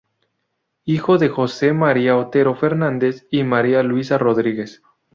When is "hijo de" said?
0.83-1.29